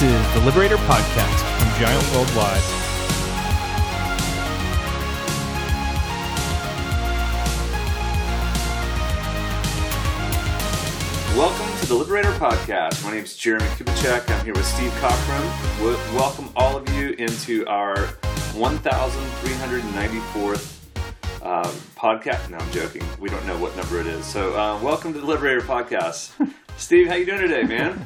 [0.00, 2.64] This is the Liberator Podcast from Giant Worldwide.
[11.36, 13.04] Welcome to the Liberator Podcast.
[13.04, 14.30] My name is Jeremy Kubicek.
[14.30, 15.44] I'm here with Steve Cockram.
[15.82, 17.96] We welcome all of you into our
[18.54, 20.78] 1,394th
[21.42, 22.48] uh, podcast.
[22.48, 23.02] No, I'm joking.
[23.18, 24.24] We don't know what number it is.
[24.24, 26.32] So, uh, welcome to the Liberator Podcast.
[26.78, 28.02] Steve, how you doing today, man?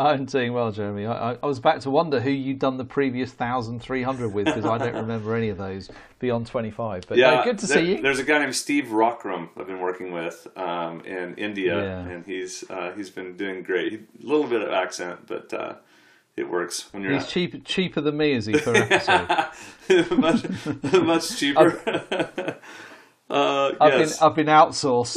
[0.00, 1.04] I'm doing well, Jeremy.
[1.04, 4.78] I, I, was about to wonder who you'd done the previous 1,300 with because I
[4.78, 7.04] don't remember any of those beyond 25.
[7.06, 8.02] But yeah, no, good to there, see you.
[8.02, 11.98] There's a guy named Steve Rockram I've been working with um, in India, yeah.
[12.08, 13.92] and he's uh, he's been doing great.
[13.92, 15.74] a little bit of accent, but uh,
[16.34, 17.12] it works when you're.
[17.12, 20.10] He's cheap, cheaper than me, is he per episode?
[20.18, 20.44] much,
[20.94, 22.56] much cheaper.
[23.30, 24.18] uh, I've, yes.
[24.18, 25.16] been, I've been outsourced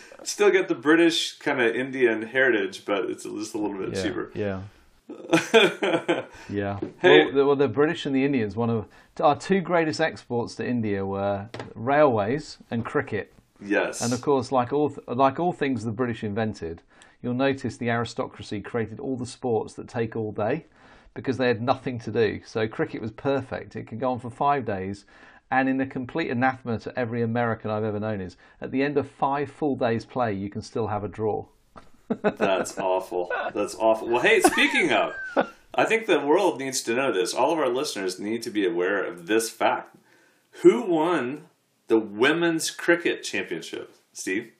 [0.22, 4.02] still get the British kind of Indian heritage, but it's just a little bit yeah,
[4.02, 4.30] cheaper.
[4.34, 4.62] Yeah.
[6.48, 6.78] yeah.
[7.00, 7.24] Hey.
[7.24, 8.86] Well, the, well, the British and the Indians, one of
[9.20, 13.32] our two greatest exports to India were railways and cricket.
[13.60, 14.00] Yes.
[14.00, 16.82] And of course, like all like all things the British invented,
[17.22, 20.66] you'll notice the aristocracy created all the sports that take all day
[21.12, 22.40] because they had nothing to do.
[22.46, 23.74] So cricket was perfect.
[23.74, 25.04] It could go on for five days
[25.50, 28.96] and in a complete anathema to every American I've ever known is at the end
[28.96, 31.46] of five full days play, you can still have a draw.
[32.22, 33.30] That's awful.
[33.54, 34.08] That's awful.
[34.08, 35.14] Well, hey, speaking of,
[35.74, 37.34] I think the world needs to know this.
[37.34, 39.96] All of our listeners need to be aware of this fact.
[40.62, 41.46] Who won
[41.86, 44.52] the women's cricket championship, Steve?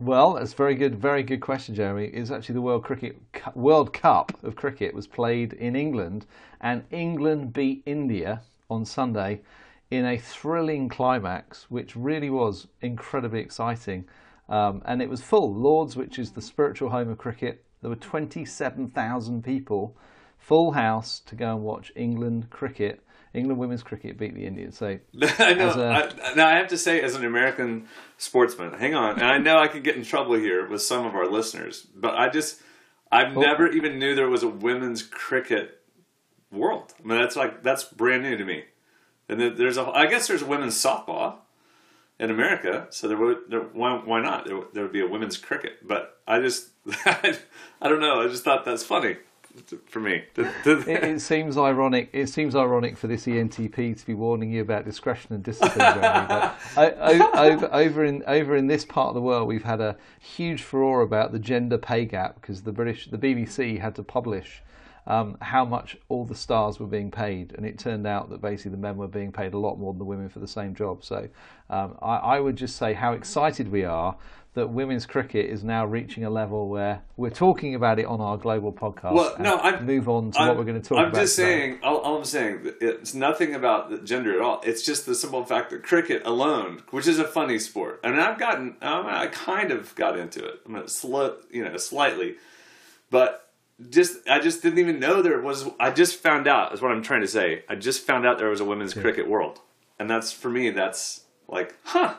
[0.00, 0.96] Well, that's very good.
[0.96, 2.06] Very good question, Jeremy.
[2.06, 3.20] It's actually the World Cricket
[3.54, 6.26] World Cup of cricket was played in England,
[6.60, 8.40] and England beat India
[8.70, 9.42] on Sunday
[9.90, 14.04] in a thrilling climax, which really was incredibly exciting.
[14.48, 15.54] Um, and it was full.
[15.54, 19.96] Lords, which is the spiritual home of cricket, there were 27,000 people,
[20.38, 23.02] full house, to go and watch England cricket.
[23.32, 24.76] England women's cricket beat the Indians.
[24.76, 24.98] So
[25.38, 25.70] I know.
[25.70, 27.86] A, I, now I have to say, as an American
[28.16, 29.20] sportsman, hang on.
[29.20, 32.14] And I know I could get in trouble here with some of our listeners, but
[32.14, 32.60] I just
[33.12, 33.40] I've oh.
[33.40, 35.79] never even knew there was a women's cricket
[36.50, 36.94] world.
[36.98, 38.64] I mean, that's like that's brand new to me.
[39.28, 41.36] And there's a, I guess there's women's softball
[42.18, 44.44] in America, so there would, there, why, why not?
[44.44, 46.68] There, there, would be a women's cricket, but I just,
[47.06, 47.38] I,
[47.80, 48.20] don't know.
[48.20, 49.16] I just thought that's funny
[49.86, 50.24] for me.
[50.36, 52.10] it, it, seems ironic.
[52.12, 55.78] It seems ironic for this ENTP to be warning you about discretion and discipline.
[55.78, 60.62] Jeremy, over, over in over in this part of the world, we've had a huge
[60.62, 64.62] furore about the gender pay gap because the British, the BBC had to publish
[65.06, 68.72] um, how much all the stars were being paid, and it turned out that basically
[68.72, 71.04] the men were being paid a lot more than the women for the same job.
[71.04, 71.28] So
[71.68, 74.16] um, I, I, would just say how excited we are
[74.54, 78.36] that women's cricket is now reaching a level where we're talking about it on our
[78.36, 79.14] global podcast.
[79.14, 81.18] Well, no, I move on to I'm, what we're going to talk I'm about.
[81.18, 81.48] I'm just today.
[81.48, 81.78] saying.
[81.84, 84.60] All, all, I'm saying, it's nothing about gender at all.
[84.64, 88.38] It's just the simple fact that cricket alone, which is a funny sport, and I've
[88.38, 90.60] gotten, um, I kind of got into it.
[90.66, 92.34] I'm mean, slow, you know, slightly,
[93.08, 93.49] but
[93.88, 95.68] just I just didn't even know there was.
[95.78, 96.74] I just found out.
[96.74, 97.64] Is what I'm trying to say.
[97.68, 99.02] I just found out there was a women's yeah.
[99.02, 99.60] cricket world,
[99.98, 100.70] and that's for me.
[100.70, 102.14] That's like, huh?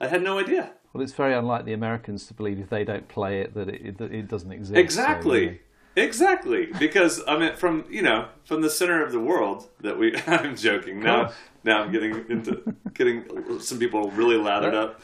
[0.00, 0.72] I had no idea.
[0.92, 4.00] Well, it's very unlike the Americans to believe if they don't play it that it,
[4.00, 4.76] it, it doesn't exist.
[4.76, 5.48] Exactly.
[5.48, 5.58] So,
[5.96, 10.14] Exactly, because I mean, from you know, from the center of the world that we.
[10.26, 11.32] I'm joking now.
[11.64, 13.24] Now I'm getting into getting
[13.60, 15.00] some people really lathered up.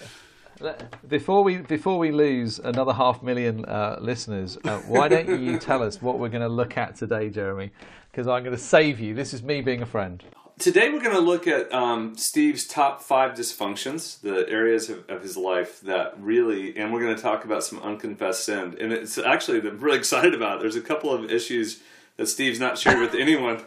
[1.09, 5.83] Before we before we lose another half million uh, listeners, uh, why don't you tell
[5.83, 7.71] us what we're going to look at today, Jeremy?
[8.11, 9.15] Because I'm going to save you.
[9.15, 10.23] This is me being a friend.
[10.59, 15.23] Today we're going to look at um, Steve's top five dysfunctions, the areas of, of,
[15.23, 18.77] his life that really, and we're going to talk about some unconfessed sin.
[18.79, 20.59] And it's actually I'm really excited about.
[20.59, 20.61] It.
[20.63, 21.81] There's a couple of issues
[22.17, 23.63] that Steve's not shared with anyone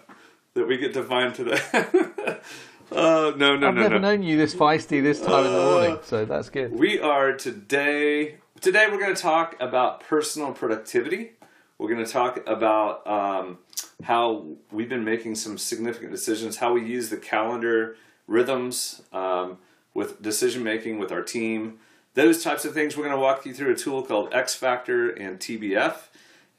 [0.53, 1.59] that we get to find today.
[2.91, 4.09] Uh, no, no, I've no, never no.
[4.11, 6.77] known you this feisty this time uh, in the morning, so that's good.
[6.77, 8.37] We are today.
[8.61, 11.31] Today we're going to talk about personal productivity.
[11.77, 13.57] We're going to talk about um,
[14.03, 17.97] how we've been making some significant decisions, how we use the calendar
[18.27, 19.57] rhythms um,
[19.93, 21.79] with decision making with our team,
[22.13, 22.95] those types of things.
[22.95, 25.95] We're going to walk you through a tool called X Factor and TBF,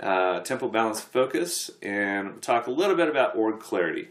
[0.00, 4.08] uh, Tempo Balance Focus, and talk a little bit about org clarity.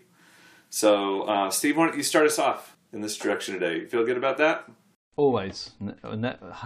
[0.76, 3.80] So, uh, Steve, why don't you start us off in this direction today?
[3.80, 4.70] You feel good about that?
[5.16, 5.72] Always.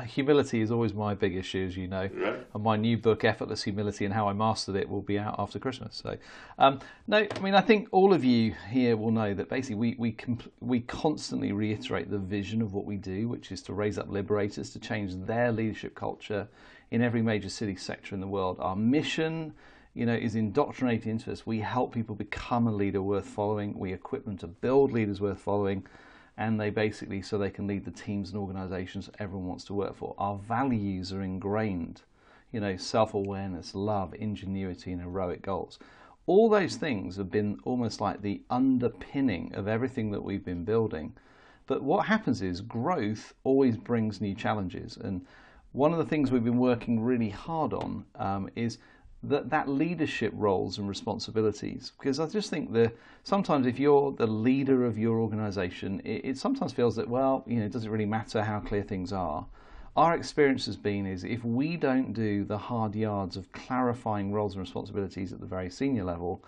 [0.08, 2.10] Humility is always my big issue, as you know.
[2.12, 2.44] Right.
[2.52, 5.60] And my new book, Effortless Humility and How I Mastered It, will be out after
[5.60, 6.02] Christmas.
[6.04, 6.18] So,
[6.58, 9.96] um, no, I mean, I think all of you here will know that basically we,
[10.00, 10.18] we,
[10.60, 14.72] we constantly reiterate the vision of what we do, which is to raise up liberators
[14.72, 16.48] to change their leadership culture
[16.90, 18.58] in every major city sector in the world.
[18.60, 19.54] Our mission,
[19.94, 21.46] you know, is indoctrinated into us.
[21.46, 23.78] We help people become a leader worth following.
[23.78, 25.86] We equip them to build leaders worth following,
[26.38, 29.96] and they basically so they can lead the teams and organizations everyone wants to work
[29.96, 30.16] for.
[30.18, 32.04] Our values are ingrained,
[32.52, 35.80] you know, self-awareness, love, ingenuity, and heroic goals.
[36.28, 41.14] All those things have been almost like the underpinning of everything that we've been building.
[41.66, 45.26] But what happens is growth always brings new challenges, and
[45.72, 48.78] one of the things we've been working really hard on um, is
[49.24, 54.27] that that leadership roles and responsibilities because I just think that sometimes if you're the
[54.27, 58.06] leader of your organization it, it, sometimes feels that well you know it doesn't really
[58.06, 59.45] matter how clear things are
[59.98, 64.54] our experience has been is if we don't do the hard yards of clarifying roles
[64.54, 66.42] and responsibilities at the very senior level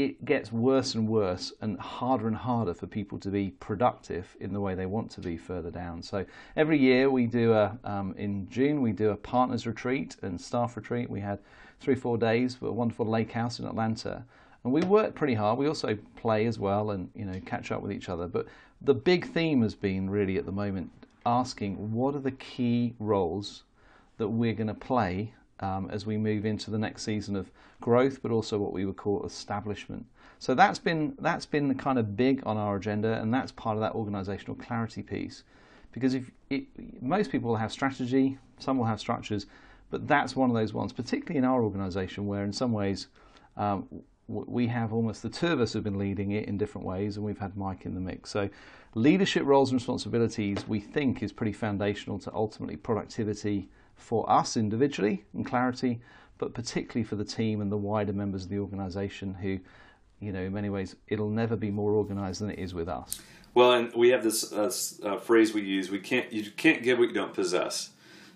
[0.00, 4.52] it gets worse and worse and harder and harder for people to be productive in
[4.52, 6.02] the way they want to be further down.
[6.02, 6.24] So
[6.56, 10.74] every year we do a um, in June we do a partners retreat and staff
[10.76, 11.10] retreat.
[11.10, 11.38] We had
[11.80, 14.24] three four days for a wonderful lake house in Atlanta,
[14.64, 15.58] and we work pretty hard.
[15.58, 18.26] We also play as well and you know catch up with each other.
[18.26, 18.46] But
[18.80, 20.90] the big theme has been really at the moment
[21.26, 23.64] asking what are the key roles
[24.18, 27.50] that we're going to play um, as we move into the next season of
[27.80, 30.04] growth, but also what we would call establishment.
[30.38, 33.80] So that's been that's been kind of big on our agenda, and that's part of
[33.82, 35.44] that organisational clarity piece.
[35.92, 36.64] Because if it,
[37.02, 39.46] most people will have strategy, some will have structures,
[39.90, 43.08] but that's one of those ones, particularly in our organisation, where in some ways
[43.56, 43.88] um,
[44.28, 47.26] we have almost the two of us have been leading it in different ways, and
[47.26, 48.30] we've had Mike in the mix.
[48.30, 48.48] So,
[48.94, 55.24] leadership roles and responsibilities we think is pretty foundational to ultimately productivity for us individually
[55.34, 56.00] and clarity,
[56.38, 59.58] but particularly for the team and the wider members of the organisation who,
[60.20, 63.20] you know, in many ways, it'll never be more organised than it is with us.
[63.54, 64.72] Well, and we have this uh,
[65.04, 67.90] uh, phrase we use: "We can't, you can't give what you don't possess."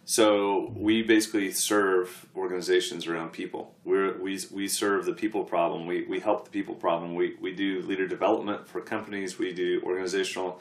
[0.05, 3.75] So we basically serve organizations around people.
[3.85, 5.87] we we we serve the people problem.
[5.87, 7.15] We we help the people problem.
[7.15, 9.39] We we do leader development for companies.
[9.39, 10.61] We do organizational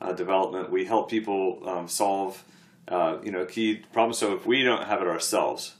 [0.00, 0.70] uh, development.
[0.70, 2.44] We help people um, solve
[2.88, 4.18] uh, you know, key problems.
[4.18, 5.74] So if we don't have it ourselves,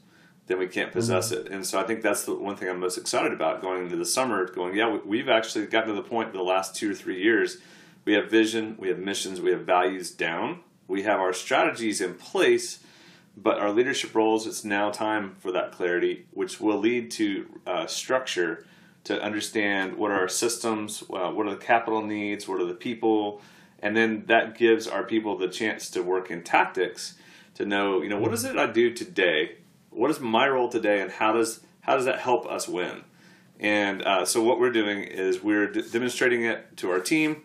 [0.46, 1.46] then we can't possess mm-hmm.
[1.46, 1.52] it.
[1.52, 4.04] And so I think that's the one thing I'm most excited about going into the
[4.04, 4.46] summer.
[4.46, 7.58] Going, yeah, we've actually gotten to the point in the last two or three years.
[8.04, 10.60] We have vision, we have missions, we have values down.
[10.86, 12.78] We have our strategies in place,
[13.42, 14.46] but our leadership roles.
[14.46, 18.64] It's now time for that clarity, which will lead to uh, structure
[19.04, 22.74] to understand what are our systems, uh, what are the capital needs, what are the
[22.74, 23.40] people
[23.80, 27.14] and then that gives our people the chance to work in tactics
[27.54, 29.56] to know you know what is it i do today
[29.90, 33.02] what is my role today and how does how does that help us win
[33.60, 37.42] and uh, so what we're doing is we're d- demonstrating it to our team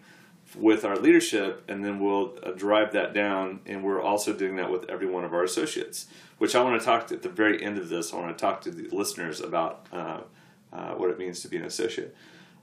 [0.55, 4.69] with our leadership and then we'll uh, drive that down and we're also doing that
[4.69, 6.07] with every one of our associates
[6.37, 8.41] which i want to talk to, at the very end of this i want to
[8.41, 10.21] talk to the listeners about uh,
[10.71, 12.15] uh what it means to be an associate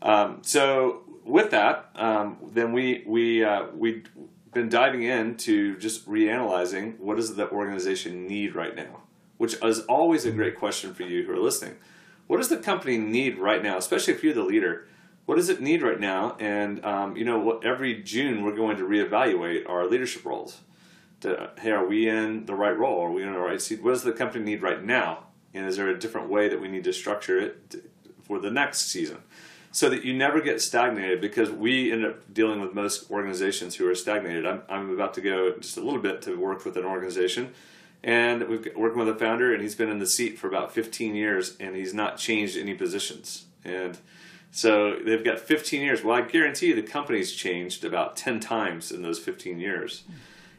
[0.02, 4.08] um, so with that, um, then we we uh, we've
[4.52, 9.02] been diving into just reanalyzing what does the organization need right now,
[9.38, 11.76] which is always a great question for you who are listening.
[12.26, 14.86] What does the company need right now, especially if you're the leader?
[15.30, 16.34] What does it need right now?
[16.40, 20.58] And um, you know, what, every June we're going to reevaluate our leadership roles.
[21.20, 23.00] To, hey, are we in the right role?
[23.00, 23.80] Are we in the right seat?
[23.80, 25.26] What does the company need right now?
[25.54, 27.76] And is there a different way that we need to structure it
[28.24, 29.18] for the next season?
[29.70, 33.88] so that you never get stagnated because we end up dealing with most organizations who
[33.88, 34.44] are stagnated.
[34.44, 37.52] I'm, I'm about to go just a little bit to work with an organization
[38.02, 41.14] and we've working with a founder and he's been in the seat for about 15
[41.14, 43.44] years and he's not changed any positions.
[43.64, 43.96] And
[44.50, 46.02] so they've got 15 years.
[46.02, 50.04] Well, I guarantee you the company's changed about 10 times in those 15 years.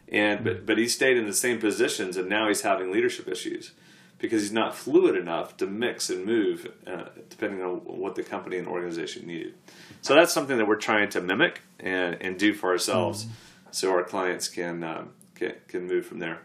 [0.07, 3.71] And but but he stayed in the same positions and now he's having leadership issues
[4.17, 8.57] because he's not fluid enough to mix and move uh, depending on what the company
[8.57, 9.55] and organization needed.
[10.01, 13.29] So that's something that we're trying to mimic and, and do for ourselves, mm
[13.73, 16.39] so our clients can, um, can can move from there.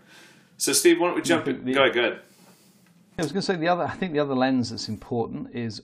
[0.59, 1.49] So Steve, why don't we jump?
[1.49, 1.73] in?
[1.73, 1.93] Go ahead.
[1.93, 2.21] Go ahead.
[3.19, 3.83] I was going to say the other.
[3.83, 5.83] I think the other lens that's important is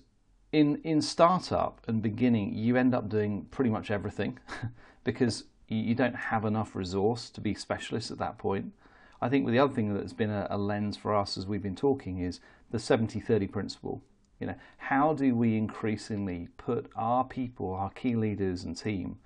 [0.52, 4.38] in in startup and beginning, you end up doing pretty much everything
[5.04, 8.72] because you don't have enough resource to be specialists at that point.
[9.22, 11.76] I think the other thing that's been a, a lens for us as we've been
[11.76, 12.40] talking is
[12.70, 14.02] the 70-30 principle.
[14.38, 19.18] You know, how do we increasingly put our people, our key leaders and team,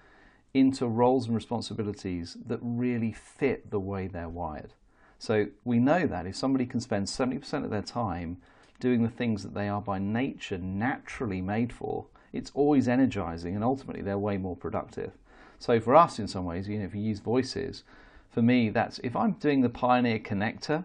[0.52, 4.74] into roles and responsibilities that really fit the way they're wired?
[5.18, 8.36] So we know that if somebody can spend 70% of their time
[8.80, 13.64] doing the things that they are by nature naturally made for, it's always energizing and
[13.64, 15.12] ultimately they're way more productive.
[15.58, 17.82] So for us, in some ways, you know, if you use voices,
[18.30, 20.84] for me, that's if I'm doing the Pioneer connector,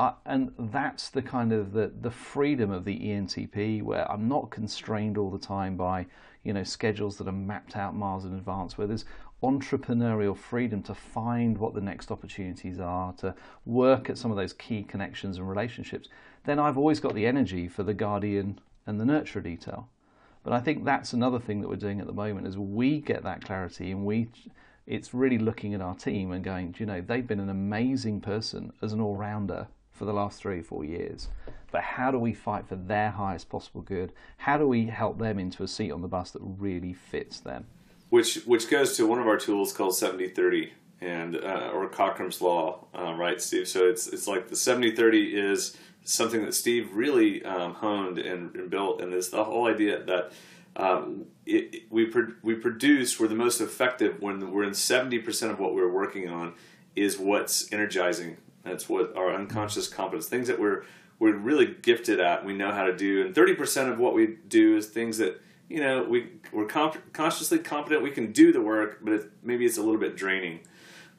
[0.00, 4.50] uh, and that's the kind of the, the freedom of the ENTP where I'm not
[4.50, 6.06] constrained all the time by
[6.42, 9.04] you know schedules that are mapped out miles in advance where there's
[9.42, 13.34] entrepreneurial freedom to find what the next opportunities are to
[13.66, 16.08] work at some of those key connections and relationships
[16.44, 19.88] then I've always got the energy for the guardian and the nurturer detail
[20.44, 23.24] but I think that's another thing that we're doing at the moment is we get
[23.24, 24.28] that clarity and we
[24.86, 28.20] it's really looking at our team and going, do you know, they've been an amazing
[28.20, 31.28] person as an all rounder for the last three or four years.
[31.72, 34.12] But how do we fight for their highest possible good?
[34.36, 37.66] How do we help them into a seat on the bus that really fits them?
[38.10, 40.70] Which which goes to one of our tools called 70-30
[41.00, 43.66] and uh, or Cockram's law, uh, right, Steve?
[43.66, 48.70] So it's it's like the 70-30 is something that Steve really um, honed and, and,
[48.70, 50.32] built, and it's the whole idea that
[50.76, 55.18] um, it, it, we pro- we produce we're the most effective when we're in seventy
[55.18, 56.54] percent of what we're working on
[56.94, 60.84] is what's energizing that's what our unconscious competence, things that we're
[61.20, 64.38] we're really gifted at, we know how to do, and thirty percent of what we
[64.48, 68.02] do is things that you know we we're comp- consciously competent.
[68.02, 70.60] We can do the work, but it, maybe it's a little bit draining.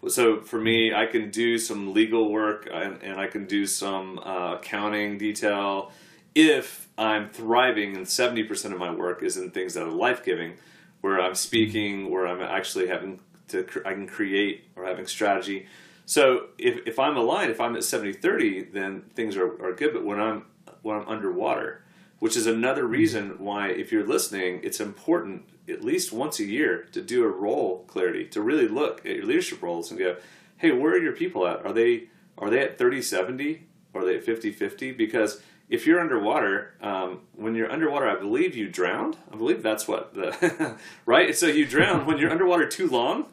[0.10, 4.20] So for me, I can do some legal work and, and I can do some
[4.20, 5.92] uh, accounting detail
[6.34, 10.24] if I'm thriving, and seventy percent of my work is in things that are life
[10.24, 10.56] giving,
[11.02, 13.20] where I'm speaking, where I'm actually having
[13.50, 15.68] to I can create or having strategy
[16.06, 19.94] so if, if I'm aligned, if I'm at 70 30, then things are, are good.
[19.94, 20.46] But when I'm
[20.84, 21.84] when I'm underwater,
[22.20, 26.88] which is another reason why, if you're listening, it's important at least once a year
[26.92, 30.18] to do a role clarity, to really look at your leadership roles and go,
[30.58, 31.66] hey, where are your people at?
[31.66, 33.68] Are they are they at 30 70?
[33.94, 34.92] Are they at 50 50?
[34.92, 39.18] Because if you're underwater, um, when you're underwater, I believe you drowned.
[39.32, 41.36] I believe that's what the right.
[41.36, 43.28] So you drown when you're underwater too long.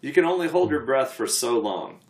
[0.00, 2.00] You can only hold your breath for so long.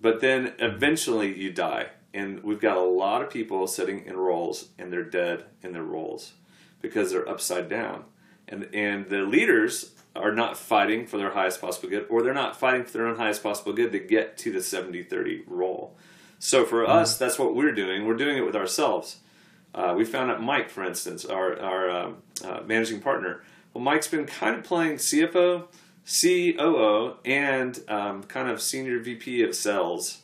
[0.00, 1.88] But then eventually you die.
[2.12, 5.82] And we've got a lot of people sitting in roles and they're dead in their
[5.82, 6.34] roles
[6.80, 8.04] because they're upside down.
[8.48, 12.56] And, and the leaders are not fighting for their highest possible good or they're not
[12.56, 15.96] fighting for their own highest possible good to get to the 70 30 role.
[16.38, 16.92] So for mm-hmm.
[16.92, 18.06] us, that's what we're doing.
[18.06, 19.18] We're doing it with ourselves.
[19.74, 23.42] Uh, we found out Mike, for instance, our, our um, uh, managing partner.
[23.72, 25.66] Well, Mike's been kind of playing CFO
[26.06, 30.20] COO and um, kind of senior VP of sales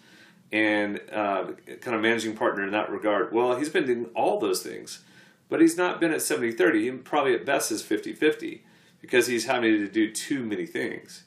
[0.52, 3.32] and uh, kind of managing partner in that regard.
[3.32, 5.00] Well, he's been doing all those things,
[5.50, 6.84] but he's not been at 70 30.
[6.84, 8.64] He probably at best is 50 50
[9.00, 11.24] because he's having to do too many things.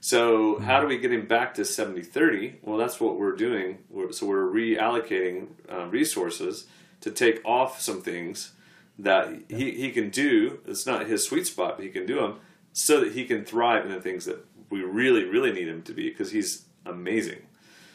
[0.00, 0.64] So, mm-hmm.
[0.64, 2.56] how do we get him back to 70 30?
[2.62, 3.78] Well, that's what we're doing.
[3.90, 6.66] We're, so, we're reallocating uh, resources
[7.00, 8.52] to take off some things
[8.98, 10.60] that he, he can do.
[10.66, 12.40] It's not his sweet spot, but he can do them
[12.72, 15.92] so that he can thrive in the things that we really, really need him to
[15.92, 17.40] be because he's amazing.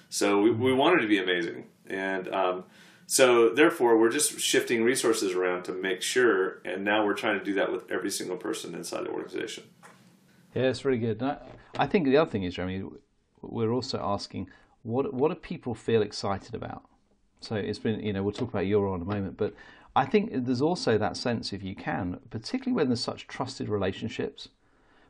[0.09, 1.65] So we, we wanted to be amazing.
[1.87, 2.63] And um,
[3.11, 6.61] so therefore, we're just shifting resources around to make sure.
[6.63, 9.65] And now we're trying to do that with every single person inside the organization.
[10.55, 11.21] Yeah, it's really good.
[11.21, 11.39] I,
[11.77, 12.85] I think the other thing is, Jeremy,
[13.41, 14.49] we're also asking
[14.83, 16.85] what what do people feel excited about?
[17.41, 19.55] So it's been, you know, we'll talk about your in a moment, but
[19.93, 24.47] I think there's also that sense, if you can, particularly when there's such trusted relationships,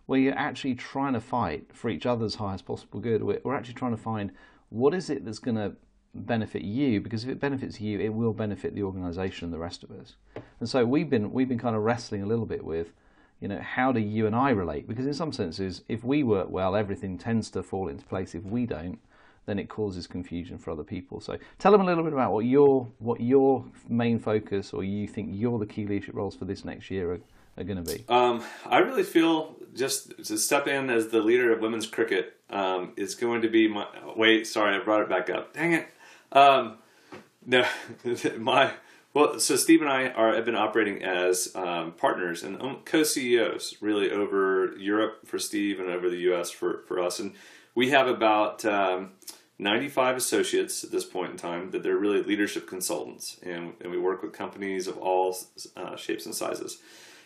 [0.07, 3.21] where you're actually trying to fight for each other's highest possible good.
[3.21, 4.31] We're, we're actually trying to find
[4.69, 5.75] what is it that's going to
[6.13, 9.83] benefit you because if it benefits you it will benefit the organization and the rest
[9.83, 10.15] of us
[10.59, 12.91] and so we've been we've been kind of wrestling a little bit with
[13.39, 16.49] you know how do you and i relate because in some senses if we work
[16.49, 18.99] well everything tends to fall into place if we don't
[19.45, 22.45] then it causes confusion for other people so tell them a little bit about what
[22.45, 26.65] your what your main focus or you think you're the key leadership roles for this
[26.65, 27.19] next year are,
[27.57, 28.05] are going to be?
[28.07, 32.93] Um, I really feel just to step in as the leader of women's cricket um,
[32.97, 33.87] is going to be my.
[34.15, 35.53] Wait, sorry, I brought it back up.
[35.53, 35.87] Dang it.
[36.31, 36.77] Um,
[37.45, 37.65] no,
[38.37, 38.73] my.
[39.13, 43.75] Well, so Steve and I are have been operating as um, partners and um, co-CEOs,
[43.81, 46.49] really over Europe for Steve and over the U.S.
[46.49, 47.33] for for us, and
[47.75, 48.65] we have about.
[48.65, 49.11] Um,
[49.59, 53.97] 95 associates at this point in time that they're really leadership consultants and, and we
[53.99, 55.37] work with companies of all
[55.77, 56.79] uh, shapes and sizes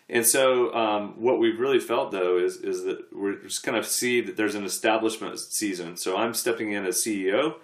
[0.09, 3.85] and so, um, what we've really felt though is is that we're just kind of
[3.85, 5.97] see that there's an establishment season.
[5.97, 7.55] So I'm stepping in as CEO.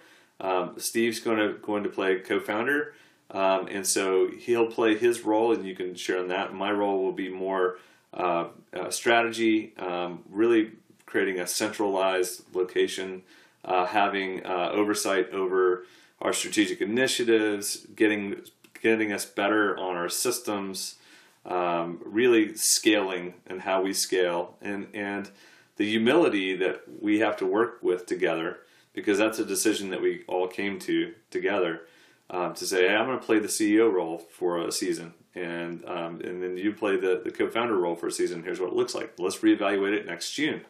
[0.42, 2.94] Um, Steve's going to going to play co-founder,
[3.30, 6.52] um, and so he'll play his role, and you can share in that.
[6.52, 7.78] My role will be more
[8.12, 10.72] uh, uh, strategy, um, really
[11.06, 13.22] creating a centralized location,
[13.64, 15.86] uh, having uh, oversight over
[16.20, 18.42] our strategic initiatives, getting
[18.82, 20.96] getting us better on our systems
[21.44, 25.30] um, really scaling and how we scale and and
[25.76, 28.58] the humility that we have to work with together
[28.92, 31.82] because that's a decision that we all came to together
[32.30, 35.84] um, to say, hey, I'm going to play the CEO role for a season, and
[35.86, 38.42] um, and then you play the, the co-founder role for a season.
[38.42, 39.14] Here's what it looks like.
[39.18, 40.62] Let's reevaluate it next June.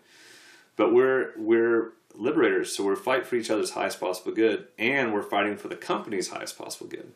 [0.77, 5.23] But we're we're liberators, so we're fight for each other's highest possible good, and we're
[5.23, 7.13] fighting for the company's highest possible good.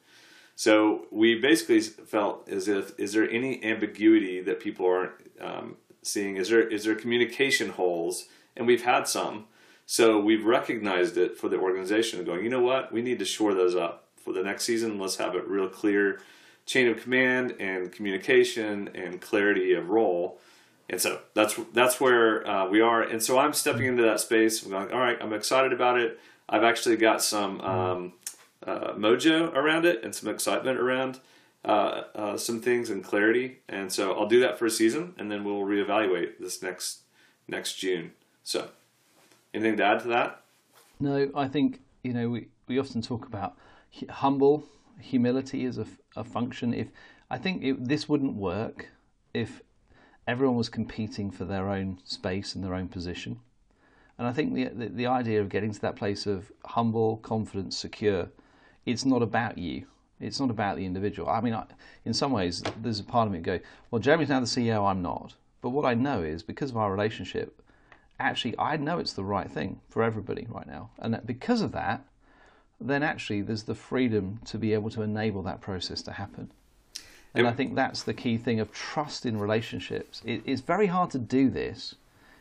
[0.55, 6.37] So we basically felt as if is there any ambiguity that people aren't um, seeing?
[6.37, 8.27] Is there is there communication holes?
[8.57, 9.47] And we've had some.
[9.87, 13.55] So we've recognized it for the organization, going, you know what, we need to shore
[13.55, 16.21] those up for the next season, let's have a real clear
[16.67, 20.41] chain of command and communication and clarity of role.
[20.91, 23.03] And so that's that's where uh, we are.
[23.03, 24.65] And so I'm stepping into that space.
[24.65, 26.19] I'm going, all right, I'm excited about it.
[26.49, 28.13] I've actually got some um,
[28.65, 31.21] uh, mojo around it and some excitement around
[31.65, 33.59] uh, uh some things and clarity.
[33.69, 37.01] And so I'll do that for a season, and then we'll reevaluate this next
[37.49, 38.13] next June.
[38.45, 38.69] So,
[39.55, 40.43] anything to add to that?
[41.01, 43.57] No, I think you know we, we often talk about
[44.11, 44.65] humble
[45.01, 45.87] humility as a,
[46.17, 46.73] a function.
[46.75, 46.89] If
[47.31, 48.89] I think it, this wouldn't work
[49.35, 49.63] if
[50.27, 53.41] everyone was competing for their own space and their own position.
[54.19, 57.75] And I think the, the, the idea of getting to that place of humble, confident,
[57.75, 58.31] secure,
[58.87, 59.87] it's not about you.
[60.19, 61.29] It's not about the individual.
[61.29, 61.65] I mean, I,
[62.05, 63.61] in some ways, there's a part of me go,
[63.91, 65.35] well, Jeremy's now the CEO, I'm not.
[65.61, 67.61] But what I know is because of our relationship,
[68.19, 70.91] actually, I know it's the right thing for everybody right now.
[70.99, 72.05] And because of that,
[72.81, 76.51] then actually there's the freedom to be able to enable that process to happen.
[77.35, 80.23] And I think that's the key thing of trust in relationships.
[80.25, 81.95] It, it's very hard to do this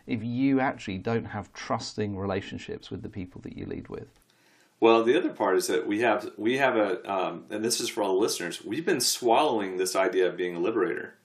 [0.07, 4.07] if you actually don't have trusting relationships with the people that you lead with.
[4.79, 7.89] Well, the other part is that we have we have a, um, and this is
[7.89, 8.63] for all the listeners.
[8.63, 11.15] We've been swallowing this idea of being a liberator.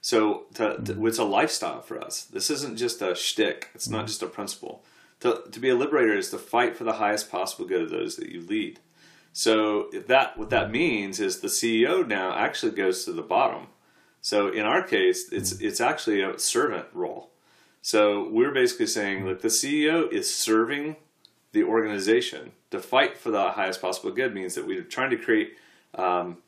[0.00, 1.06] So to, to, mm-hmm.
[1.06, 2.24] it's a lifestyle for us.
[2.24, 3.68] This isn't just a shtick.
[3.74, 4.06] It's not mm-hmm.
[4.06, 4.82] just a principle
[5.20, 8.16] to, to be a liberator is to fight for the highest possible good of those
[8.16, 8.80] that you lead.
[9.32, 13.68] So that what that means is the CEO now actually goes to the bottom.
[14.20, 17.30] So in our case, it's it's actually a servant role.
[17.82, 20.96] So we're basically saying that the CEO is serving
[21.52, 22.52] the organization.
[22.70, 25.56] To fight for the highest possible good means that we're trying to create.
[25.94, 26.38] Um,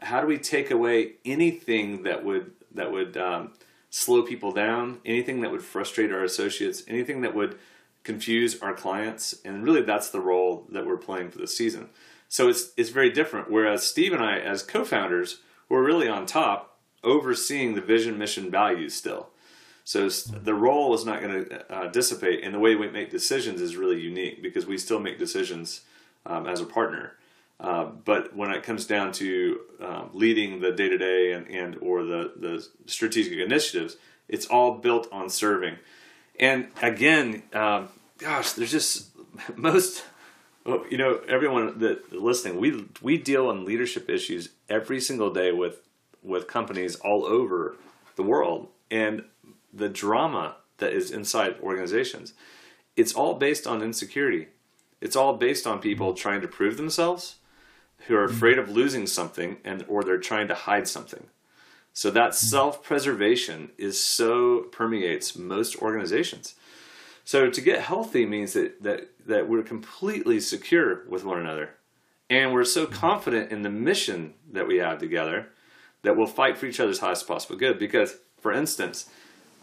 [0.00, 3.52] how do we take away anything that would that would um,
[3.90, 5.00] slow people down?
[5.04, 6.82] Anything that would frustrate our associates?
[6.88, 7.58] Anything that would
[8.04, 11.88] confuse our clients, and really that's the role that we're playing for this season.
[12.28, 13.50] So it's it's very different.
[13.50, 18.94] Whereas Steve and I, as co-founders, we're really on top, overseeing the vision, mission, values
[18.94, 19.28] still.
[19.84, 23.60] So the role is not going to uh, dissipate, and the way we make decisions
[23.60, 25.82] is really unique because we still make decisions
[26.24, 27.16] um, as a partner.
[27.62, 31.78] Uh, but when it comes down to um, leading the day to day and and
[31.80, 33.96] or the the strategic initiatives,
[34.28, 35.76] it's all built on serving.
[36.40, 39.10] And again, um, gosh, there's just
[39.56, 40.04] most,
[40.66, 45.82] you know, everyone that listening, we we deal in leadership issues every single day with
[46.20, 47.76] with companies all over
[48.16, 49.24] the world, and
[49.72, 52.34] the drama that is inside organizations,
[52.96, 54.48] it's all based on insecurity.
[55.00, 57.36] It's all based on people trying to prove themselves,
[58.06, 61.26] who are afraid of losing something, and or they're trying to hide something.
[61.92, 62.46] So that hmm.
[62.46, 66.54] self-preservation is so permeates most organizations.
[67.24, 71.70] So to get healthy means that that that we're completely secure with one another.
[72.28, 72.92] And we're so hmm.
[72.92, 75.48] confident in the mission that we have together
[76.02, 77.78] that we'll fight for each other's highest possible good.
[77.78, 79.08] Because, for instance,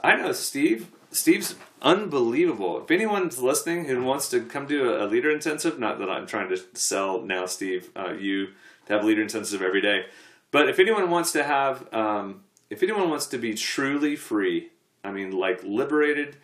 [0.02, 0.88] I know Steve.
[1.12, 2.82] Steve's unbelievable.
[2.82, 6.50] If anyone's listening who wants to come do a, leader intensive, not that I'm trying
[6.50, 8.48] to sell now, Steve, uh, you
[8.86, 10.06] to have leader intensive every day,
[10.52, 14.70] but if anyone wants to have, um, if anyone wants to be truly free,
[15.04, 16.38] I mean, like liberated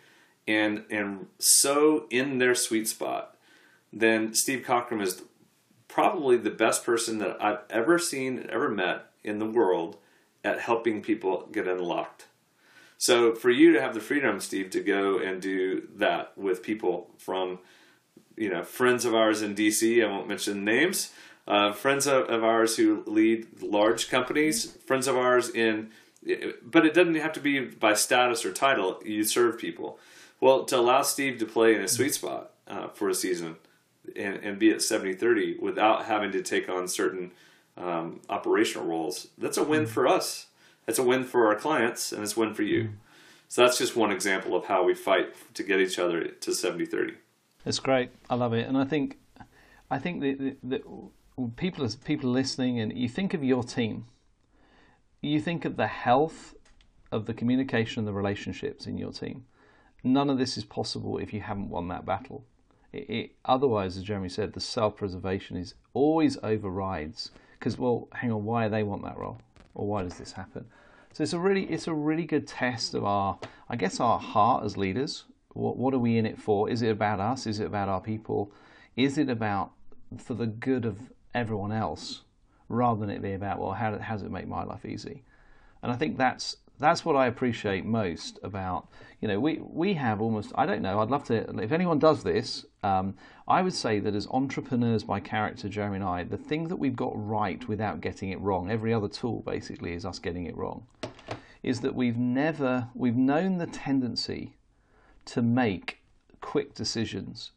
[0.48, 3.36] and and so in their sweet spot,
[3.92, 5.22] then Steve Cockram is
[5.88, 9.96] probably the best person that I've ever seen, ever met in the world
[10.44, 12.26] at helping people get unlocked.
[12.98, 17.10] So for you to have the freedom, Steve, to go and do that with people
[17.18, 17.58] from,
[18.36, 21.12] you know, friends of ours in DC, I won't mention names,
[21.46, 25.90] uh, friends of, of, ours who lead large companies, friends of ours in,
[26.62, 29.00] but it doesn't have to be by status or title.
[29.04, 29.98] You serve people.
[30.40, 33.56] Well, to allow Steve to play in a sweet spot uh, for a season
[34.16, 37.30] and, and be at 70 30 without having to take on certain
[37.76, 39.88] um, operational roles, that's a win mm.
[39.88, 40.46] for us.
[40.86, 42.84] That's a win for our clients, and it's a win for you.
[42.84, 42.92] Mm.
[43.48, 46.86] So that's just one example of how we fight to get each other to 70
[46.86, 47.14] 30.
[47.64, 48.10] It's great.
[48.30, 48.66] I love it.
[48.66, 49.18] And I think
[49.90, 50.82] I think that, that
[51.56, 54.06] people are, people listening, and you think of your team,
[55.20, 56.54] you think of the health
[57.12, 59.44] of the communication and the relationships in your team.
[60.02, 62.44] None of this is possible if you haven't won that battle.
[62.92, 68.44] It, it, otherwise, as Jeremy said, the self-preservation is always overrides because well, hang on,
[68.44, 69.40] why do they want that role,
[69.76, 70.66] or why does this happen?
[71.12, 74.64] So it's a really it's a really good test of our I guess our heart
[74.64, 75.24] as leaders.
[75.52, 76.68] What what are we in it for?
[76.68, 77.46] Is it about us?
[77.46, 78.52] Is it about our people?
[78.96, 79.72] Is it about
[80.18, 80.98] for the good of
[81.34, 82.22] everyone else,
[82.68, 85.22] rather than it be about well, how, how does it make my life easy?
[85.82, 88.88] And I think that's that's what I appreciate most about
[89.20, 92.22] you know we we have almost I don't know I'd love to if anyone does
[92.22, 93.14] this um,
[93.48, 96.96] I would say that as entrepreneurs by character Jeremy and I the thing that we've
[96.96, 100.86] got right without getting it wrong every other tool basically is us getting it wrong
[101.62, 104.56] is that we've never we've known the tendency
[105.26, 105.98] to make
[106.40, 107.50] quick decisions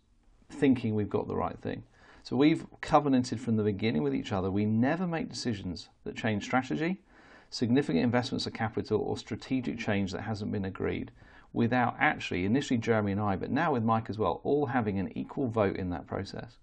[0.49, 1.83] thinking we've got the right thing.
[2.23, 4.51] So we've covenanted from the beginning with each other.
[4.51, 7.01] We never make decisions that change strategy
[7.49, 11.11] significant investments of capital or strategic change that hasn't been agreed
[11.51, 15.17] without actually, initially Jeremy and I, but now with Mike as well, all having an
[15.17, 16.57] equal vote in that process.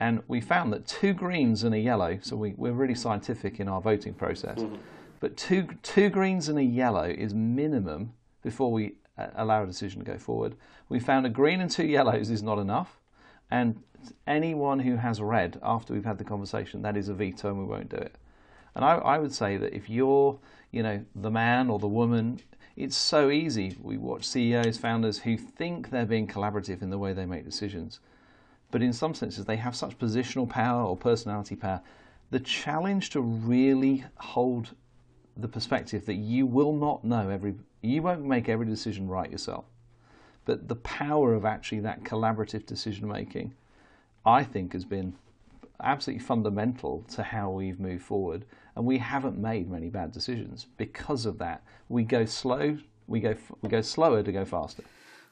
[0.00, 3.68] And we found that two greens and a yellow, so we, we're really scientific in
[3.68, 4.76] our voting process, mm-hmm.
[5.20, 10.04] but two, two greens and a yellow is minimum before we uh, allow a decision
[10.04, 10.54] to go forward.
[10.88, 13.00] We found a green and two yellows is not enough.
[13.50, 13.82] And
[14.26, 17.64] anyone who has red after we've had the conversation, that is a veto and we
[17.64, 18.16] won't do it.
[18.74, 20.38] And I, I would say that if you're,
[20.70, 22.40] you know, the man or the woman,
[22.76, 23.76] it's so easy.
[23.80, 28.00] We watch CEOs, founders who think they're being collaborative in the way they make decisions.
[28.70, 31.80] But in some senses, they have such positional power or personality power.
[32.30, 34.74] The challenge to really hold
[35.36, 39.66] the perspective that you will not know every, you won't make every decision right yourself.
[40.44, 43.54] But the power of actually that collaborative decision making,
[44.26, 45.14] I think, has been
[45.84, 48.44] absolutely fundamental to how we've moved forward.
[48.76, 51.62] And we haven't made many bad decisions because of that.
[51.88, 54.82] We go slow, we go we go slower to go faster.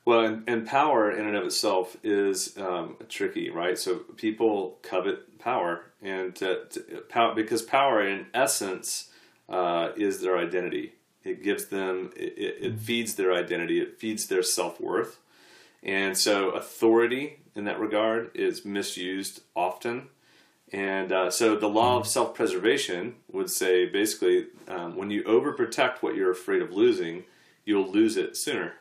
[0.04, 3.78] Well, and, and power in and of itself is um, tricky, right?
[3.78, 9.10] So people covet power, and to, to, power because power, in essence,
[9.48, 10.94] uh, is their identity.
[11.22, 15.18] It gives them, it, it feeds their identity, it feeds their self worth,
[15.84, 20.08] and so authority in that regard is misused often.
[20.72, 25.98] And uh, so the law of self preservation would say basically um, when you overprotect
[26.00, 27.24] what you're afraid of losing,
[27.64, 28.74] you'll lose it sooner.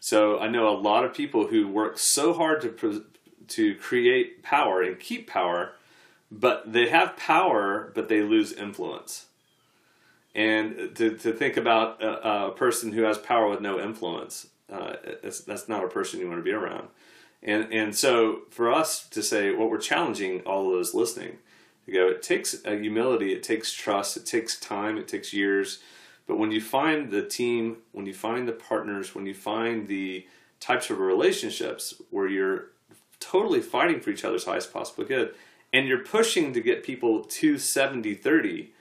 [0.00, 3.04] So I know a lot of people who work so hard to,
[3.48, 5.72] to create power and keep power,
[6.30, 9.26] but they have power, but they lose influence.
[10.34, 14.94] And to, to think about a, a person who has power with no influence, uh,
[15.22, 16.88] that's not a person you want to be around.
[17.42, 21.38] And and so for us to say what we're challenging all of those listening
[21.86, 25.80] to go, it takes a humility, it takes trust, it takes time, it takes years.
[26.26, 30.26] But when you find the team, when you find the partners, when you find the
[30.60, 32.68] types of relationships where you're
[33.18, 35.34] totally fighting for each other's highest possible good,
[35.72, 38.72] and you're pushing to get people to 70 30,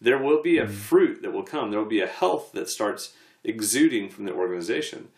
[0.00, 0.70] there will be a mm.
[0.70, 1.70] fruit that will come.
[1.70, 5.08] There will be a health that starts exuding from the organization.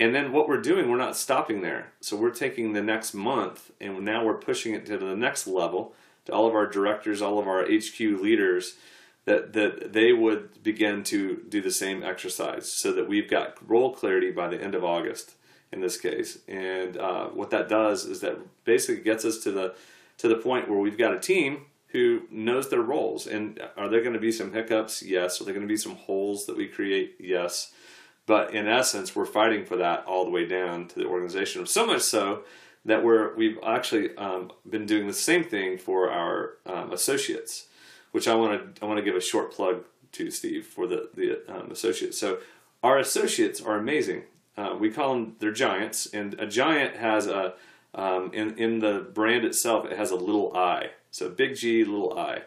[0.00, 1.92] And then what we're doing, we're not stopping there.
[2.00, 5.94] So we're taking the next month and now we're pushing it to the next level
[6.24, 8.76] to all of our directors, all of our HQ leaders,
[9.26, 13.94] that, that they would begin to do the same exercise so that we've got role
[13.94, 15.34] clarity by the end of August
[15.70, 16.38] in this case.
[16.48, 19.74] And uh, what that does is that basically gets us to the
[20.16, 23.26] to the point where we've got a team who knows their roles.
[23.26, 25.02] And are there going to be some hiccups?
[25.02, 25.40] Yes.
[25.40, 27.16] Are there going to be some holes that we create?
[27.18, 27.72] Yes.
[28.30, 31.66] But in essence, we're fighting for that all the way down to the organization.
[31.66, 32.44] So much so
[32.84, 37.66] that we're we've actually um, been doing the same thing for our um, associates,
[38.12, 41.08] which I want to I want to give a short plug to Steve for the
[41.12, 42.20] the um, associates.
[42.20, 42.38] So
[42.84, 44.22] our associates are amazing.
[44.56, 47.54] Uh, we call them they're giants, and a giant has a
[47.96, 50.90] um, in in the brand itself it has a little I.
[51.10, 52.42] So big G, little I,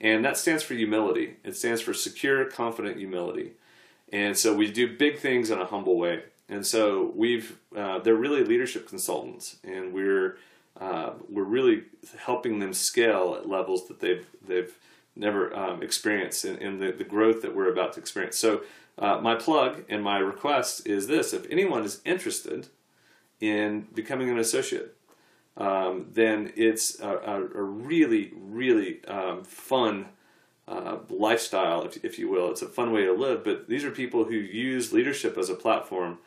[0.00, 1.36] and that stands for humility.
[1.44, 3.52] It stands for secure, confident humility.
[4.12, 6.22] And so we do big things in a humble way.
[6.48, 10.38] And so we've uh, they're really leadership consultants, and we're
[10.80, 11.84] uh, we're really
[12.18, 14.72] helping them scale at levels that they've they've
[15.16, 18.36] never um, experienced in, in the, the growth that we're about to experience.
[18.36, 18.62] So
[18.98, 22.68] uh, my plug and my request is this: if anyone is interested
[23.40, 24.94] in becoming an associate,
[25.56, 30.06] um, then it's a, a, a really really um, fun
[30.68, 32.50] uh, lifestyle, if, if you will.
[32.50, 35.54] It's a fun way to live, but these are people who use leadership as a
[35.54, 36.18] platform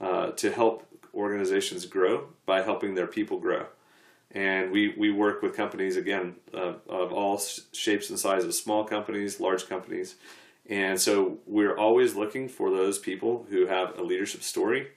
[0.00, 3.66] uh, to help organizations grow by helping their people grow.
[4.30, 7.40] And we, we work with companies, again, uh, of all
[7.72, 10.16] shapes and sizes small companies, large companies.
[10.68, 14.88] And so we're always looking for those people who have a leadership story.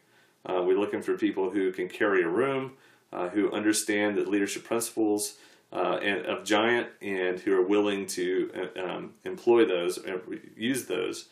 [0.46, 2.74] Uh, we're looking for people who can carry a room.
[3.14, 5.36] uh, who understand the leadership principles
[5.72, 10.00] uh, and, of Giant and who are willing to uh, um, employ those,
[10.56, 11.28] use those.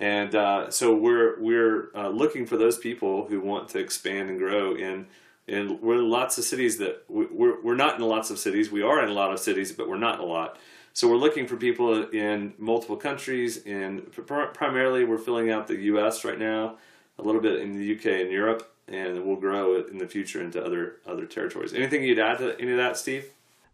[0.00, 4.38] And uh, so we're we're uh, looking for those people who want to expand and
[4.38, 5.06] grow in
[5.48, 8.70] and we're in lots of cities that we're, we're not in lots of cities.
[8.70, 10.58] We are in a lot of cities, but we're not in a lot.
[10.92, 16.24] So we're looking for people in multiple countries, and primarily we're filling out the U.S.
[16.24, 16.76] right now,
[17.18, 18.22] a little bit in the U.K.
[18.22, 21.72] and Europe, and we'll grow it in the future into other other territories.
[21.72, 23.30] Anything you'd add to any of that, Steve?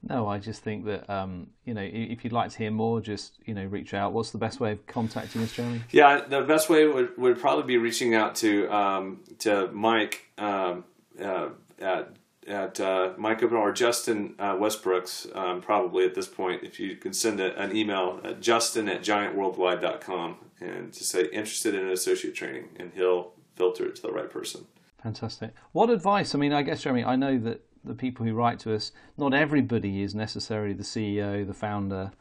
[0.08, 3.38] No, I just think that um, you know if you'd like to hear more, just
[3.44, 4.12] you know reach out.
[4.12, 5.82] What's the best way of contacting us, Jeremy?
[5.90, 10.30] Yeah, the best way would, would probably be reaching out to um, to Mike.
[10.38, 10.84] Um,
[11.20, 11.48] uh,
[11.80, 16.96] at at uh, Mike or Justin uh, Westbrooks, um, probably at this point, if you
[16.96, 22.34] can send a, an email at justin at giantworldwide.com and just say interested in associate
[22.34, 24.66] training, and he'll filter it to the right person.
[25.02, 25.52] Fantastic.
[25.72, 26.34] What advice?
[26.34, 29.34] I mean, I guess, Jeremy, I know that the people who write to us, not
[29.34, 32.12] everybody is necessarily the CEO, the founder.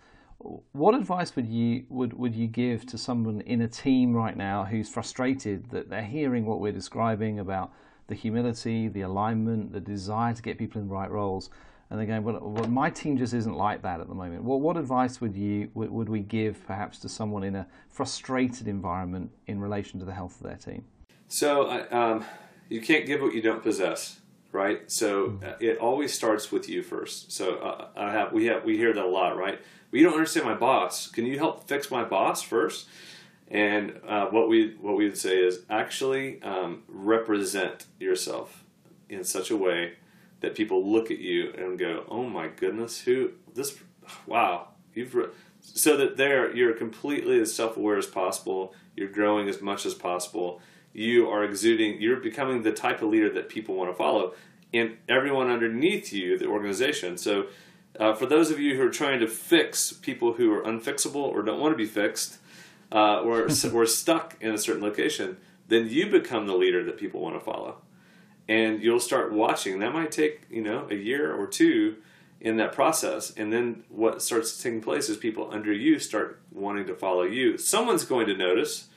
[0.74, 4.66] What advice would you would, would you give to someone in a team right now
[4.66, 7.72] who's frustrated that they're hearing what we're describing about
[8.08, 11.50] the humility, the alignment, the desire to get people in the right roles.
[11.90, 14.44] And they're going, well, well my team just isn't like that at the moment.
[14.44, 18.68] Well, what advice would you would, would we give perhaps to someone in a frustrated
[18.68, 20.84] environment in relation to the health of their team?
[21.28, 22.26] So um,
[22.70, 24.20] you can't give what you don't possess,
[24.54, 24.90] right?
[24.90, 25.46] So mm-hmm.
[25.46, 27.34] uh, it always starts with you first.
[27.34, 29.60] So uh, I have we have we hear that a lot, right?
[29.92, 31.08] Well, you don't understand my boss.
[31.08, 32.88] Can you help fix my boss first?
[33.50, 38.64] And uh, what we what we would say is actually um, represent yourself
[39.10, 39.94] in such a way
[40.40, 43.78] that people look at you and go, "Oh my goodness, who this?
[44.26, 45.28] Wow, you've." Re-.
[45.66, 48.74] So that there, you're completely as self-aware as possible.
[48.98, 50.62] You're growing as much as possible.
[50.94, 52.02] You are exuding.
[52.02, 54.34] You're becoming the type of leader that people want to follow,
[54.74, 57.18] and everyone underneath you, the organization.
[57.18, 57.48] So,
[58.00, 61.42] uh, for those of you who are trying to fix people who are unfixable or
[61.42, 62.38] don't want to be fixed,
[62.92, 67.22] uh, or we're stuck in a certain location, then you become the leader that people
[67.22, 67.78] want to follow,
[68.48, 69.80] and you'll start watching.
[69.80, 71.98] That might take you know a year or two
[72.40, 76.86] in that process, and then what starts taking place is people under you start wanting
[76.86, 77.58] to follow you.
[77.58, 78.90] Someone's going to notice,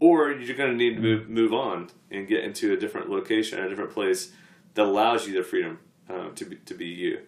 [0.00, 3.58] or you're going to need to move, move on and get into a different location,
[3.58, 4.32] a different place
[4.74, 5.78] that allows you the freedom
[6.08, 7.20] uh, to be, to be you.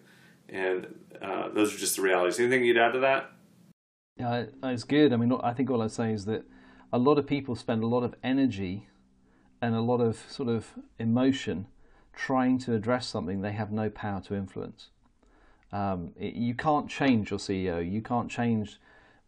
[0.47, 0.87] And
[1.21, 2.39] uh, those are just the realities.
[2.39, 3.31] Anything you'd add to that?
[4.17, 5.13] Yeah, it's good.
[5.13, 6.43] I mean, I think all I'd say is that
[6.91, 8.87] a lot of people spend a lot of energy
[9.61, 11.67] and a lot of sort of emotion
[12.13, 14.89] trying to address something they have no power to influence.
[15.71, 17.89] Um, it, you can't change your CEO.
[17.89, 18.79] You can't change,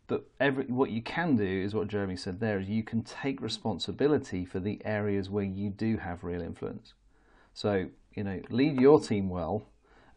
[0.08, 3.42] but every what you can do is what Jeremy said there is you can take
[3.42, 6.94] responsibility for the areas where you do have real influence.
[7.54, 9.64] So you know, lead your team well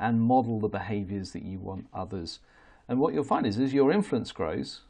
[0.00, 2.40] and model the behaviours that you want others
[2.88, 4.80] and what you'll find is, as your influence grows,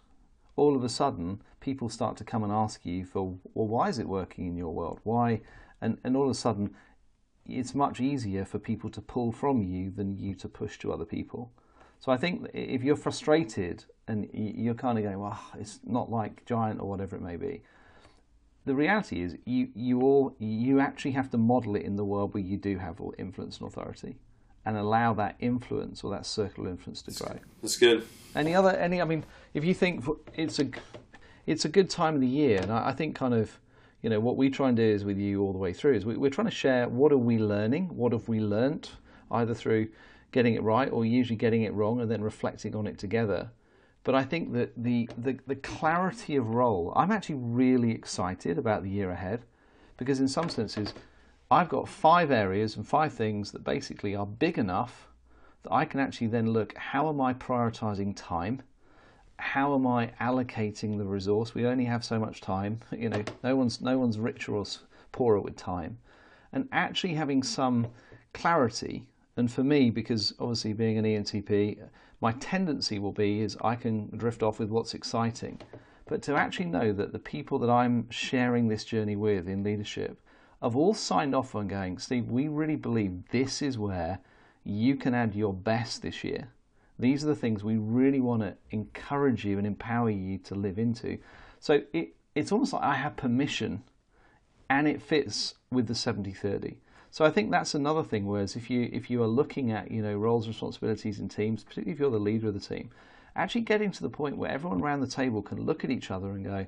[0.57, 3.99] all of a sudden people start to come and ask you for, well, why is
[3.99, 5.01] it working in your world?
[5.05, 5.41] Why?
[5.81, 6.75] And, and all of a sudden,
[7.47, 11.05] it's much easier for people to pull from you than you to push to other
[11.05, 11.53] people.
[12.05, 16.45] So I think if you're frustrated and you're kind of going, well, it's not like
[16.45, 17.63] Giant or whatever it may be,
[18.67, 22.35] the reality is you, you all you actually have to model it in the world
[22.35, 24.19] where you do have influence and authority
[24.67, 27.39] and allow that influence or that circle of influence to grow.
[27.63, 28.07] That's good.
[28.37, 28.73] Any other?
[28.73, 29.01] Any?
[29.01, 30.69] I mean, if you think it's a,
[31.47, 33.59] it's a good time of the year, and I, I think kind of,
[34.03, 36.05] you know, what we try and do is with you all the way through is
[36.05, 38.91] we, we're trying to share what are we learning, what have we learnt,
[39.31, 39.89] either through
[40.35, 43.53] getting it right or usually getting it wrong, and then reflecting on it together.
[44.03, 48.83] But I think that the, the, the clarity of role, I'm actually really excited about
[48.83, 49.45] the year ahead
[49.97, 50.93] because, in some senses,
[51.53, 55.07] I've got five areas and five things that basically are big enough
[55.63, 58.61] that I can actually then look how am I prioritizing time?
[59.39, 61.55] How am I allocating the resource?
[61.55, 62.81] We only have so much time.
[62.91, 64.65] You know, no one's no one's richer or
[65.13, 65.99] poorer with time.
[66.53, 67.87] And actually having some
[68.33, 69.07] clarity.
[69.37, 71.79] And for me, because obviously being an ENTP,
[72.21, 75.61] my tendency will be is I can drift off with what's exciting.
[76.07, 80.21] But to actually know that the people that I'm sharing this journey with in leadership
[80.63, 84.21] have all signed off on going, Steve, we really believe this is where
[84.65, 86.49] you can add your best this year.
[86.99, 90.79] These are the things we really want to encourage you and empower you to live
[90.79, 91.19] into.
[91.59, 93.83] So it, it's almost like I have permission
[94.71, 96.77] and it fits with the 70 30.
[97.15, 98.27] So I think that's another thing.
[98.27, 101.63] Whereas if you if you are looking at you know roles, and responsibilities in teams,
[101.63, 102.91] particularly if you're the leader of the team,
[103.37, 106.31] actually getting to the point where everyone around the table can look at each other
[106.31, 106.67] and go,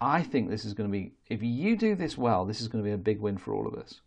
[0.00, 2.84] I think this is going to be, if you do this well, this is going
[2.84, 4.02] to be a big win for all of us.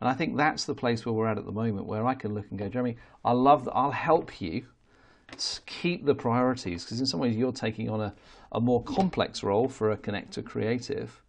[0.00, 2.32] And I think that's the place where we're at at the moment, where I can
[2.32, 3.72] look and go, Jeremy, I love that.
[3.72, 4.66] I'll help you
[5.66, 8.14] keep the priorities because in some ways you're taking on a,
[8.52, 11.20] a more complex role for a connector creative,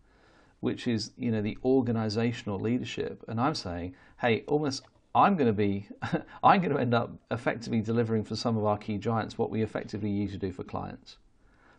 [0.59, 3.23] which is you know the organizational leadership.
[3.27, 4.83] And I'm saying, hey, almost
[5.15, 5.87] I'm going to be,
[6.43, 9.61] I'm going to end up effectively delivering for some of our key giants what we
[9.61, 11.17] effectively to do for clients.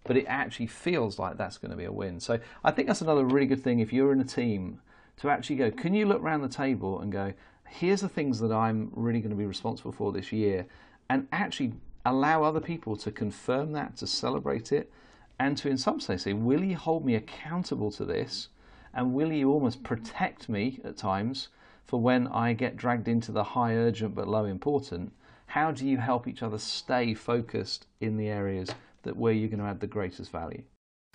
[0.05, 2.21] But it actually feels like that's going to be a win.
[2.21, 4.81] So I think that's another really good thing if you're in a team
[5.19, 7.35] to actually go, can you look around the table and go,
[7.69, 10.67] here's the things that I'm really going to be responsible for this year,
[11.09, 14.91] and actually allow other people to confirm that, to celebrate it,
[15.39, 18.49] and to, in some sense, say, will you hold me accountable to this?
[18.93, 21.49] And will you almost protect me at times
[21.87, 25.13] for when I get dragged into the high urgent but low important?
[25.47, 28.71] How do you help each other stay focused in the areas
[29.03, 30.63] that where you're going to add the greatest value?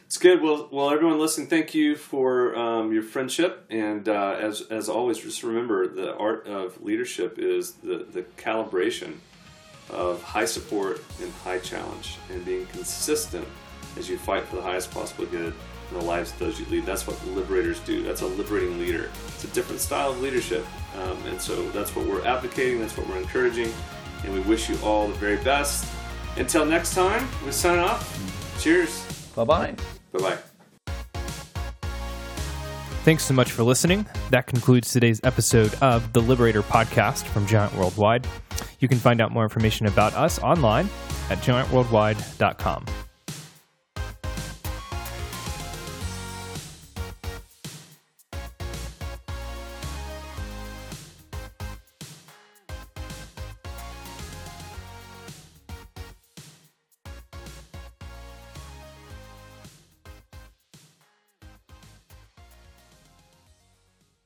[0.06, 0.42] It's good.
[0.42, 5.18] Well, well, everyone listening, thank you for um, your friendship, and uh, as as always,
[5.18, 9.16] just remember the art of leadership is the the calibration
[9.90, 13.48] of high support and high challenge, and being consistent
[13.98, 15.54] as you fight for the highest possible good
[15.92, 16.86] in the lives of those you lead.
[16.86, 18.04] That's what liberators do.
[18.04, 19.10] That's a liberating leader.
[19.28, 20.66] It's a different style of leadership,
[21.02, 22.80] um, and so that's what we're advocating.
[22.80, 23.72] That's what we're encouraging,
[24.24, 25.88] and we wish you all the very best.
[26.38, 28.20] Until next time, we sign off.
[28.60, 29.06] Cheers.
[29.36, 29.76] Bye bye.
[30.12, 30.38] Bye bye.
[33.06, 34.08] Thanks so much for listening.
[34.32, 38.26] That concludes today's episode of the Liberator podcast from Giant Worldwide.
[38.80, 40.90] You can find out more information about us online
[41.30, 42.86] at giantworldwide.com.